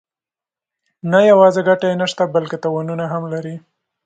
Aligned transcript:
نه 1.11 1.19
یوازې 1.31 1.61
ګټه 1.67 1.85
یې 1.89 1.99
نشته 2.01 2.23
بلکې 2.35 2.57
تاوانونه 2.63 3.05
هم 3.13 3.23
لري. 3.33 3.55